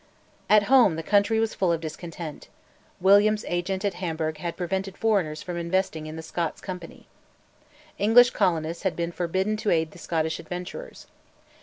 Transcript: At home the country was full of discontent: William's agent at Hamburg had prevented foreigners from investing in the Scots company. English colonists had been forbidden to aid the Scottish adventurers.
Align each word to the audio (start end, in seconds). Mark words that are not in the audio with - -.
At 0.49 0.63
home 0.63 0.95
the 0.95 1.03
country 1.03 1.39
was 1.39 1.53
full 1.53 1.71
of 1.71 1.79
discontent: 1.79 2.47
William's 2.99 3.45
agent 3.47 3.85
at 3.85 3.93
Hamburg 3.93 4.37
had 4.39 4.57
prevented 4.57 4.97
foreigners 4.97 5.43
from 5.43 5.57
investing 5.57 6.07
in 6.07 6.15
the 6.15 6.23
Scots 6.23 6.59
company. 6.59 7.05
English 7.99 8.31
colonists 8.31 8.81
had 8.81 8.95
been 8.95 9.11
forbidden 9.11 9.57
to 9.57 9.69
aid 9.69 9.91
the 9.91 9.99
Scottish 9.99 10.39
adventurers. 10.39 11.05